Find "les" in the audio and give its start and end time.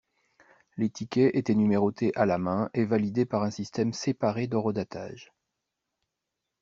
0.77-0.89